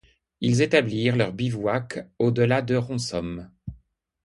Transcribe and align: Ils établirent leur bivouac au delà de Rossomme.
Ils 0.39 0.63
établirent 0.63 1.15
leur 1.15 1.31
bivouac 1.31 2.09
au 2.17 2.31
delà 2.31 2.63
de 2.63 2.75
Rossomme. 2.75 3.51